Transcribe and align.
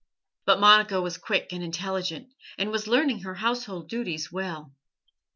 But 0.45 0.59
Monica 0.59 0.99
was 0.99 1.19
quick 1.19 1.53
and 1.53 1.61
intelligent, 1.61 2.29
and 2.57 2.71
was 2.71 2.87
learning 2.87 3.19
her 3.19 3.35
household 3.35 3.87
duties 3.87 4.31
well. 4.31 4.73